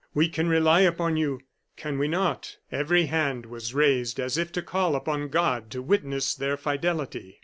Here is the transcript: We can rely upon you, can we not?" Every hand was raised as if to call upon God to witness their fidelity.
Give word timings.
We 0.15 0.29
can 0.29 0.47
rely 0.49 0.79
upon 0.79 1.15
you, 1.17 1.41
can 1.77 1.99
we 1.99 2.07
not?" 2.07 2.57
Every 2.71 3.05
hand 3.05 3.45
was 3.45 3.75
raised 3.75 4.19
as 4.19 4.35
if 4.35 4.51
to 4.53 4.63
call 4.63 4.95
upon 4.95 5.27
God 5.27 5.69
to 5.69 5.83
witness 5.83 6.33
their 6.33 6.57
fidelity. 6.57 7.39